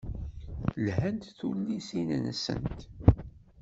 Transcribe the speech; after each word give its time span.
Lhant 0.83 1.23
tullisin-nsent. 1.37 2.79